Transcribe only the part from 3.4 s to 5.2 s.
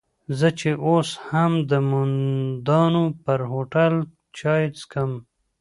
هوټل چای څکم.